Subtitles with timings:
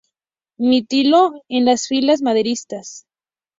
[0.57, 3.05] Militó en las filas maderistas.